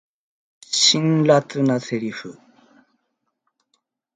[0.63, 2.35] 辛辣なセリフ